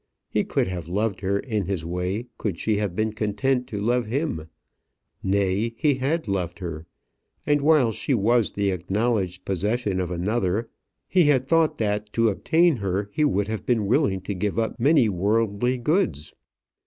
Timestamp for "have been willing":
13.47-14.21